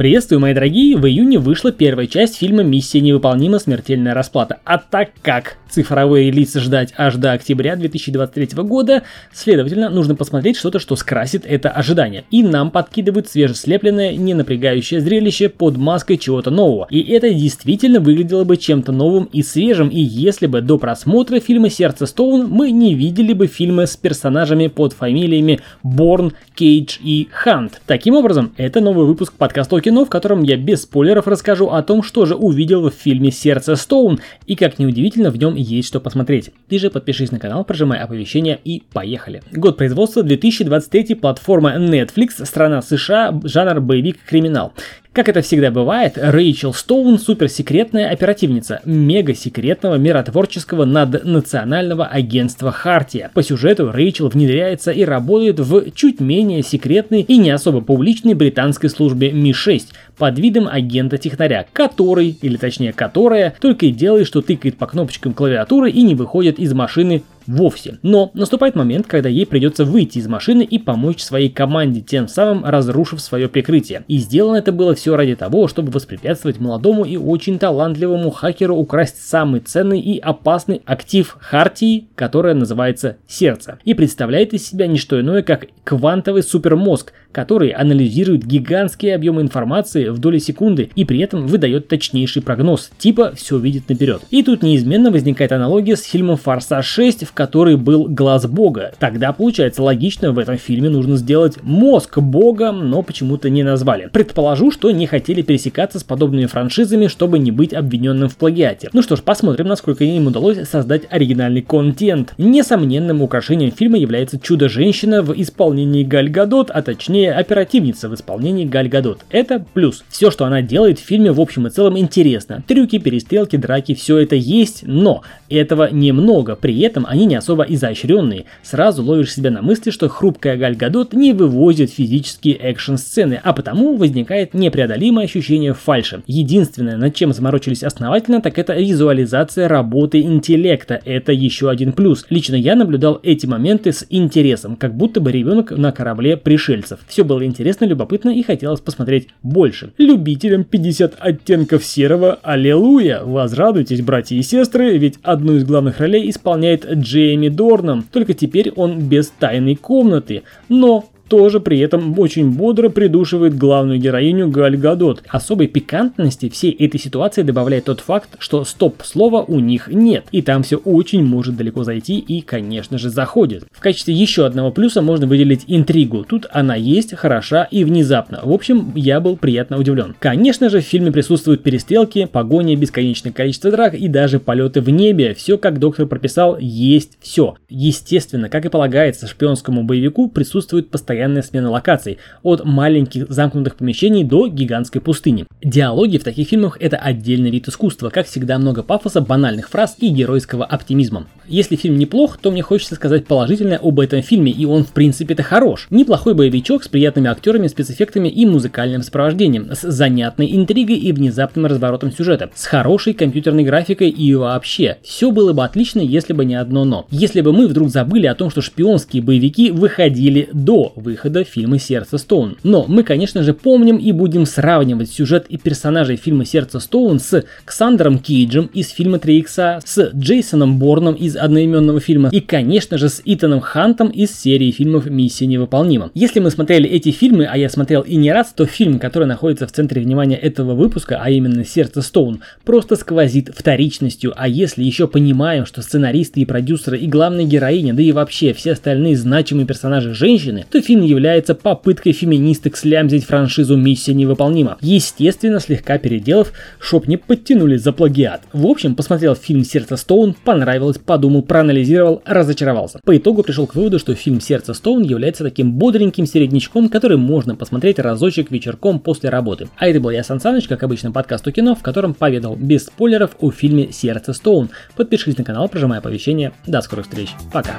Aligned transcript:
Приветствую, 0.00 0.40
мои 0.40 0.54
дорогие! 0.54 0.96
В 0.96 1.04
июне 1.06 1.38
вышла 1.38 1.72
первая 1.72 2.06
часть 2.06 2.38
фильма 2.38 2.62
«Миссия 2.62 3.02
невыполнима. 3.02 3.58
Смертельная 3.58 4.14
расплата». 4.14 4.58
А 4.64 4.78
так 4.78 5.10
как 5.20 5.58
цифровой 5.70 6.28
релиз 6.28 6.54
ждать 6.54 6.94
аж 6.96 7.16
до 7.16 7.32
октября 7.32 7.76
2023 7.76 8.62
года, 8.62 9.02
следовательно, 9.32 9.90
нужно 9.90 10.14
посмотреть 10.14 10.56
что-то, 10.56 10.78
что 10.78 10.96
скрасит 10.96 11.44
это 11.46 11.68
ожидание. 11.68 12.24
И 12.30 12.42
нам 12.42 12.70
подкидывают 12.70 13.28
свежеслепленное, 13.28 14.14
не 14.16 14.32
напрягающее 14.32 15.00
зрелище 15.00 15.50
под 15.50 15.76
маской 15.76 16.16
чего-то 16.16 16.50
нового. 16.50 16.86
И 16.90 17.00
это 17.12 17.28
действительно 17.32 18.00
выглядело 18.00 18.44
бы 18.44 18.56
чем-то 18.56 18.92
новым 18.92 19.24
и 19.24 19.42
свежим, 19.42 19.88
и 19.88 20.00
если 20.00 20.46
бы 20.46 20.62
до 20.62 20.78
просмотра 20.78 21.40
фильма 21.40 21.68
«Сердце 21.68 22.06
Стоун» 22.06 22.48
мы 22.48 22.70
не 22.70 22.94
видели 22.94 23.34
бы 23.34 23.46
фильмы 23.48 23.86
с 23.86 23.98
персонажами 23.98 24.68
под 24.68 24.94
фамилиями 24.94 25.60
Борн, 25.82 26.32
Кейдж 26.54 26.96
и 27.02 27.28
Хант. 27.30 27.80
Таким 27.86 28.14
образом, 28.14 28.52
это 28.56 28.80
новый 28.80 29.06
выпуск 29.06 29.34
подкаста 29.34 29.76
кино, 29.90 30.04
в 30.04 30.08
котором 30.08 30.44
я 30.44 30.56
без 30.56 30.82
спойлеров 30.82 31.26
расскажу 31.26 31.70
о 31.70 31.82
том, 31.82 32.04
что 32.04 32.24
же 32.24 32.36
увидел 32.36 32.88
в 32.88 32.94
фильме 32.94 33.32
«Сердце 33.32 33.74
Стоун» 33.74 34.20
и, 34.46 34.54
как 34.54 34.78
неудивительно, 34.78 35.32
в 35.32 35.36
нем 35.36 35.56
есть 35.56 35.88
что 35.88 35.98
посмотреть. 35.98 36.50
Ты 36.68 36.78
же 36.78 36.90
подпишись 36.90 37.32
на 37.32 37.40
канал, 37.40 37.64
прожимай 37.64 37.98
оповещения 37.98 38.56
и 38.64 38.84
поехали. 38.92 39.42
Год 39.50 39.76
производства 39.76 40.22
2023, 40.22 41.16
платформа 41.16 41.74
Netflix, 41.76 42.44
страна 42.44 42.82
США, 42.82 43.40
жанр 43.42 43.80
боевик-криминал. 43.80 44.74
Как 45.12 45.28
это 45.28 45.42
всегда 45.42 45.72
бывает, 45.72 46.12
Рэйчел 46.16 46.72
Стоун 46.72 47.18
суперсекретная 47.18 48.10
оперативница 48.10 48.80
мега-секретного 48.84 49.96
миротворческого 49.96 50.84
наднационального 50.84 52.06
агентства 52.06 52.70
Хартия. 52.70 53.28
По 53.34 53.42
сюжету 53.42 53.90
Рэйчел 53.90 54.28
внедряется 54.28 54.92
и 54.92 55.04
работает 55.04 55.58
в 55.58 55.90
чуть 55.96 56.20
менее 56.20 56.62
секретной 56.62 57.22
и 57.22 57.38
не 57.38 57.50
особо 57.50 57.80
публичной 57.80 58.34
британской 58.34 58.88
службе 58.88 59.32
Ми-6 59.32 59.86
под 60.16 60.38
видом 60.38 60.68
агента-технаря, 60.70 61.66
который, 61.72 62.38
или 62.40 62.56
точнее 62.56 62.92
которая, 62.92 63.56
только 63.60 63.86
и 63.86 63.90
делает, 63.90 64.28
что 64.28 64.42
тыкает 64.42 64.76
по 64.76 64.86
кнопочкам 64.86 65.34
клавиатуры 65.34 65.90
и 65.90 66.02
не 66.02 66.14
выходит 66.14 66.60
из 66.60 66.72
машины 66.72 67.24
вовсе. 67.50 67.98
Но 68.02 68.30
наступает 68.34 68.76
момент, 68.76 69.06
когда 69.06 69.28
ей 69.28 69.46
придется 69.46 69.84
выйти 69.84 70.18
из 70.18 70.28
машины 70.28 70.62
и 70.62 70.78
помочь 70.78 71.22
своей 71.22 71.50
команде, 71.50 72.00
тем 72.00 72.28
самым 72.28 72.64
разрушив 72.64 73.20
свое 73.20 73.48
прикрытие. 73.48 74.04
И 74.08 74.18
сделано 74.18 74.56
это 74.56 74.72
было 74.72 74.94
все 74.94 75.16
ради 75.16 75.34
того, 75.34 75.68
чтобы 75.68 75.90
воспрепятствовать 75.90 76.60
молодому 76.60 77.04
и 77.04 77.16
очень 77.16 77.58
талантливому 77.58 78.30
хакеру 78.30 78.76
украсть 78.76 79.28
самый 79.28 79.60
ценный 79.60 80.00
и 80.00 80.18
опасный 80.18 80.82
актив 80.84 81.36
Хартии, 81.40 82.08
которая 82.14 82.54
называется 82.54 83.16
сердце. 83.26 83.78
И 83.84 83.94
представляет 83.94 84.54
из 84.54 84.66
себя 84.66 84.86
не 84.86 84.98
что 84.98 85.20
иное, 85.20 85.42
как 85.42 85.66
квантовый 85.84 86.42
супермозг, 86.42 87.12
который 87.32 87.70
анализирует 87.70 88.46
гигантские 88.46 89.14
объемы 89.14 89.42
информации 89.42 90.08
в 90.08 90.18
доли 90.18 90.38
секунды 90.38 90.90
и 90.94 91.04
при 91.04 91.20
этом 91.20 91.46
выдает 91.46 91.88
точнейший 91.88 92.42
прогноз, 92.42 92.90
типа 92.98 93.32
все 93.36 93.58
видит 93.58 93.88
наперед. 93.88 94.22
И 94.30 94.42
тут 94.42 94.62
неизменно 94.62 95.10
возникает 95.10 95.52
аналогия 95.52 95.96
с 95.96 96.02
фильмом 96.02 96.36
«Форсаж 96.36 96.98
6», 96.98 97.24
в 97.24 97.32
который 97.32 97.76
был 97.76 98.06
глаз 98.08 98.46
бога. 98.46 98.92
Тогда 98.98 99.32
получается 99.32 99.82
логично, 99.82 100.32
в 100.32 100.38
этом 100.38 100.58
фильме 100.58 100.88
нужно 100.88 101.16
сделать 101.16 101.58
мозг 101.62 102.18
бога, 102.18 102.72
но 102.72 103.02
почему-то 103.02 103.50
не 103.50 103.62
назвали. 103.62 104.08
Предположу, 104.12 104.70
что 104.70 104.90
не 104.90 105.06
хотели 105.06 105.42
пересекаться 105.42 105.98
с 105.98 106.04
подобными 106.04 106.46
франшизами, 106.46 107.06
чтобы 107.06 107.38
не 107.38 107.50
быть 107.50 107.72
обвиненным 107.72 108.28
в 108.28 108.36
плагиате. 108.36 108.90
Ну 108.92 109.02
что 109.02 109.16
ж, 109.16 109.22
посмотрим, 109.22 109.66
насколько 109.66 110.04
им 110.04 110.26
удалось 110.26 110.68
создать 110.68 111.02
оригинальный 111.10 111.62
контент. 111.62 112.34
Несомненным 112.38 113.22
украшением 113.22 113.72
фильма 113.72 113.98
является 113.98 114.38
«Чудо-женщина» 114.38 115.22
в 115.22 115.32
исполнении 115.40 116.04
Галь 116.04 116.28
Гадот, 116.28 116.70
а 116.70 116.82
точнее 116.82 117.19
оперативница 117.26 118.08
в 118.08 118.14
исполнении 118.14 118.64
Галь 118.64 118.88
Гадот. 118.88 119.20
Это 119.30 119.64
плюс. 119.74 120.04
Все, 120.08 120.30
что 120.30 120.44
она 120.44 120.62
делает 120.62 120.98
в 120.98 121.04
фильме 121.04 121.32
в 121.32 121.40
общем 121.40 121.66
и 121.66 121.70
целом 121.70 121.98
интересно. 121.98 122.62
Трюки, 122.66 122.98
перестрелки, 122.98 123.56
драки, 123.56 123.94
все 123.94 124.18
это 124.18 124.36
есть, 124.36 124.82
но 124.84 125.22
этого 125.48 125.90
немного. 125.90 126.56
При 126.56 126.80
этом 126.80 127.06
они 127.08 127.26
не 127.26 127.36
особо 127.36 127.64
изощренные. 127.64 128.44
Сразу 128.62 129.02
ловишь 129.02 129.34
себя 129.34 129.50
на 129.50 129.62
мысли, 129.62 129.90
что 129.90 130.08
хрупкая 130.08 130.56
Галь 130.56 130.76
Гадот 130.76 131.12
не 131.12 131.32
вывозит 131.32 131.90
физические 131.90 132.54
экшн-сцены, 132.56 133.40
а 133.42 133.52
потому 133.52 133.96
возникает 133.96 134.54
непреодолимое 134.54 135.24
ощущение 135.24 135.74
фальши. 135.74 136.22
Единственное, 136.26 136.96
над 136.96 137.14
чем 137.14 137.32
заморочились 137.32 137.82
основательно, 137.82 138.40
так 138.40 138.58
это 138.58 138.74
визуализация 138.74 139.68
работы 139.68 140.20
интеллекта. 140.20 141.00
Это 141.04 141.32
еще 141.32 141.70
один 141.70 141.92
плюс. 141.92 142.26
Лично 142.30 142.54
я 142.54 142.74
наблюдал 142.74 143.20
эти 143.22 143.46
моменты 143.46 143.92
с 143.92 144.06
интересом, 144.10 144.76
как 144.76 144.94
будто 144.94 145.20
бы 145.20 145.32
ребенок 145.32 145.70
на 145.70 145.92
корабле 145.92 146.36
пришельцев. 146.36 147.00
Все 147.10 147.24
было 147.24 147.44
интересно, 147.44 147.86
любопытно 147.86 148.30
и 148.30 148.40
хотелось 148.44 148.80
посмотреть 148.80 149.26
больше. 149.42 149.92
Любителям 149.98 150.62
50 150.62 151.16
оттенков 151.18 151.84
серого, 151.84 152.38
аллилуйя! 152.40 153.24
Возрадуйтесь, 153.24 154.00
братья 154.00 154.36
и 154.36 154.42
сестры, 154.42 154.96
ведь 154.96 155.18
одну 155.22 155.56
из 155.56 155.64
главных 155.64 155.98
ролей 155.98 156.30
исполняет 156.30 156.88
Джейми 156.88 157.48
Дорном, 157.48 158.04
только 158.12 158.32
теперь 158.32 158.70
он 158.70 159.08
без 159.08 159.26
тайной 159.28 159.74
комнаты. 159.74 160.44
Но 160.68 161.06
тоже 161.30 161.60
при 161.60 161.78
этом 161.78 162.18
очень 162.18 162.50
бодро 162.50 162.88
придушивает 162.88 163.56
главную 163.56 164.00
героиню 164.00 164.48
Галь 164.48 164.76
Гадот. 164.76 165.22
Особой 165.28 165.68
пикантности 165.68 166.50
всей 166.50 166.72
этой 166.72 166.98
ситуации 166.98 167.42
добавляет 167.42 167.84
тот 167.84 168.00
факт, 168.00 168.30
что 168.40 168.64
стоп-слова 168.64 169.44
у 169.46 169.60
них 169.60 169.88
нет, 169.88 170.24
и 170.32 170.42
там 170.42 170.64
все 170.64 170.76
очень 170.76 171.24
может 171.24 171.56
далеко 171.56 171.84
зайти 171.84 172.18
и, 172.18 172.40
конечно 172.40 172.98
же, 172.98 173.10
заходит. 173.10 173.64
В 173.70 173.78
качестве 173.78 174.12
еще 174.12 174.44
одного 174.44 174.72
плюса 174.72 175.02
можно 175.02 175.28
выделить 175.28 175.64
интригу. 175.68 176.24
Тут 176.28 176.46
она 176.50 176.74
есть, 176.74 177.14
хороша 177.14 177.62
и 177.70 177.84
внезапно. 177.84 178.40
В 178.42 178.52
общем, 178.52 178.92
я 178.96 179.20
был 179.20 179.36
приятно 179.36 179.78
удивлен. 179.78 180.16
Конечно 180.18 180.68
же, 180.68 180.80
в 180.80 180.84
фильме 180.84 181.12
присутствуют 181.12 181.62
перестрелки, 181.62 182.26
погони, 182.26 182.74
бесконечное 182.74 183.30
количество 183.30 183.70
драк 183.70 183.94
и 183.94 184.08
даже 184.08 184.40
полеты 184.40 184.80
в 184.80 184.90
небе. 184.90 185.34
Все, 185.34 185.58
как 185.58 185.78
доктор 185.78 186.06
прописал, 186.06 186.58
есть 186.58 187.18
все. 187.20 187.54
Естественно, 187.68 188.48
как 188.48 188.64
и 188.64 188.68
полагается 188.68 189.28
шпионскому 189.28 189.84
боевику, 189.84 190.28
присутствует 190.28 190.90
постоянно 190.90 191.19
постоянная 191.20 191.42
смена 191.42 191.70
локаций, 191.70 192.18
от 192.42 192.64
маленьких 192.64 193.26
замкнутых 193.28 193.76
помещений 193.76 194.24
до 194.24 194.48
гигантской 194.48 195.02
пустыни. 195.02 195.44
Диалоги 195.62 196.16
в 196.16 196.24
таких 196.24 196.48
фильмах 196.48 196.78
это 196.80 196.96
отдельный 196.96 197.50
вид 197.50 197.68
искусства, 197.68 198.08
как 198.08 198.26
всегда 198.26 198.58
много 198.58 198.82
пафоса, 198.82 199.20
банальных 199.20 199.68
фраз 199.68 199.96
и 199.98 200.08
геройского 200.08 200.64
оптимизма. 200.64 201.26
Если 201.46 201.76
фильм 201.76 201.98
неплох, 201.98 202.38
то 202.38 202.50
мне 202.50 202.62
хочется 202.62 202.94
сказать 202.94 203.26
положительное 203.26 203.78
об 203.78 203.98
этом 203.98 204.22
фильме, 204.22 204.52
и 204.52 204.64
он 204.64 204.84
в 204.84 204.92
принципе-то 204.92 205.42
хорош. 205.42 205.88
Неплохой 205.90 206.34
боевичок 206.34 206.84
с 206.84 206.88
приятными 206.88 207.28
актерами, 207.28 207.66
спецэффектами 207.66 208.28
и 208.28 208.46
музыкальным 208.46 209.02
сопровождением, 209.02 209.74
с 209.74 209.80
занятной 209.82 210.54
интригой 210.54 210.96
и 210.96 211.12
внезапным 211.12 211.66
разворотом 211.66 212.12
сюжета, 212.12 212.50
с 212.54 212.66
хорошей 212.66 213.14
компьютерной 213.14 213.64
графикой 213.64 214.10
и 214.10 214.32
вообще. 214.34 214.98
Все 215.02 215.32
было 215.32 215.52
бы 215.52 215.64
отлично, 215.64 216.00
если 216.00 216.32
бы 216.32 216.44
не 216.44 216.54
одно 216.54 216.84
но. 216.84 217.06
Если 217.10 217.40
бы 217.40 217.52
мы 217.52 217.66
вдруг 217.66 217.90
забыли 217.90 218.26
о 218.26 218.34
том, 218.36 218.48
что 218.48 218.62
шпионские 218.62 219.22
боевики 219.22 219.72
выходили 219.72 220.48
до 220.52 220.92
выхода 221.10 221.44
фильма 221.44 221.78
«Сердце 221.78 222.18
Стоун». 222.18 222.56
Но 222.62 222.84
мы, 222.86 223.02
конечно 223.02 223.42
же, 223.42 223.52
помним 223.52 223.96
и 223.96 224.12
будем 224.12 224.46
сравнивать 224.46 225.10
сюжет 225.10 225.46
и 225.48 225.58
персонажей 225.58 226.16
фильма 226.16 226.44
«Сердце 226.44 226.80
Стоун» 226.80 227.18
с 227.18 227.44
Ксандером 227.64 228.18
Кейджем 228.18 228.70
из 228.72 228.90
фильма 228.90 229.18
3 229.18 229.38
икса, 229.38 229.80
с 229.84 230.10
Джейсоном 230.14 230.78
Борном 230.78 231.14
из 231.14 231.36
одноименного 231.36 232.00
фильма 232.00 232.30
и, 232.30 232.40
конечно 232.40 232.96
же, 232.98 233.08
с 233.08 233.20
Итаном 233.24 233.60
Хантом 233.60 234.08
из 234.08 234.30
серии 234.38 234.70
фильмов 234.70 235.06
«Миссия 235.06 235.46
невыполнима». 235.46 236.10
Если 236.14 236.40
мы 236.40 236.50
смотрели 236.50 236.88
эти 236.88 237.10
фильмы, 237.10 237.46
а 237.50 237.56
я 237.58 237.68
смотрел 237.68 238.02
и 238.02 238.16
не 238.16 238.32
раз, 238.32 238.52
то 238.54 238.66
фильм, 238.66 238.98
который 238.98 239.26
находится 239.26 239.66
в 239.66 239.72
центре 239.72 240.00
внимания 240.00 240.36
этого 240.36 240.74
выпуска, 240.74 241.18
а 241.20 241.30
именно 241.30 241.64
«Сердце 241.64 242.02
Стоун», 242.02 242.40
просто 242.64 242.96
сквозит 242.96 243.50
вторичностью, 243.54 244.32
а 244.36 244.46
если 244.46 244.84
еще 244.84 245.08
понимаем, 245.08 245.66
что 245.66 245.82
сценаристы 245.82 246.40
и 246.40 246.44
продюсеры 246.44 246.98
и 246.98 247.06
главная 247.06 247.44
героиня, 247.44 247.94
да 247.94 248.02
и 248.02 248.12
вообще 248.12 248.52
все 248.52 248.72
остальные 248.72 249.16
значимые 249.16 249.66
персонажи 249.66 250.14
женщины, 250.14 250.64
то 250.70 250.80
фильм 250.80 250.99
является 251.02 251.54
попыткой 251.54 252.12
феминисток 252.12 252.76
слямзить 252.76 253.24
франшизу 253.24 253.76
«Миссия 253.76 254.14
невыполнима». 254.14 254.78
Естественно, 254.80 255.60
слегка 255.60 255.98
переделав, 255.98 256.52
чтоб 256.78 257.06
не 257.06 257.16
подтянули 257.16 257.76
за 257.76 257.92
плагиат. 257.92 258.42
В 258.52 258.66
общем, 258.66 258.94
посмотрел 258.94 259.34
фильм 259.34 259.64
«Сердце 259.64 259.96
Стоун», 259.96 260.34
понравилось, 260.44 260.98
подумал, 260.98 261.42
проанализировал, 261.42 262.22
разочаровался. 262.24 263.00
По 263.04 263.16
итогу 263.16 263.42
пришел 263.42 263.66
к 263.66 263.74
выводу, 263.74 263.98
что 263.98 264.14
фильм 264.14 264.40
«Сердце 264.40 264.74
Стоун» 264.74 265.02
является 265.02 265.44
таким 265.44 265.72
бодреньким 265.72 266.26
середнячком, 266.26 266.88
который 266.88 267.16
можно 267.16 267.56
посмотреть 267.56 267.98
разочек 267.98 268.50
вечерком 268.50 269.00
после 269.00 269.30
работы. 269.30 269.68
А 269.76 269.88
это 269.88 270.00
был 270.00 270.10
я, 270.10 270.24
Сан 270.24 270.40
Саныч, 270.40 270.68
как 270.68 270.82
обычно, 270.82 271.12
подкаст 271.12 271.46
о 271.46 271.52
кино, 271.52 271.74
в 271.74 271.82
котором 271.82 272.14
поведал 272.14 272.56
без 272.56 272.86
спойлеров 272.86 273.36
о 273.40 273.50
фильме 273.50 273.92
«Сердце 273.92 274.32
Стоун». 274.32 274.70
Подпишись 274.96 275.38
на 275.38 275.44
канал, 275.44 275.68
прожимая 275.68 276.00
оповещения. 276.00 276.52
До 276.66 276.80
скорых 276.80 277.06
встреч. 277.06 277.30
Пока. 277.52 277.74